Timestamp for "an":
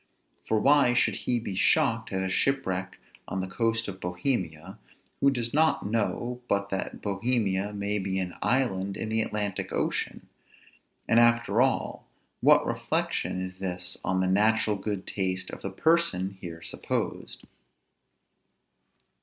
8.17-8.33